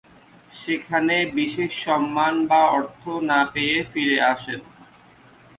সেখানে 0.53 1.15
বিশেষ 1.37 1.71
সম্মান 1.85 2.33
বা 2.49 2.61
অর্থ 2.69 3.01
না 3.29 3.39
পেয়ে 3.53 3.77
ফিরে 3.91 4.17
আসেন। 4.31 4.61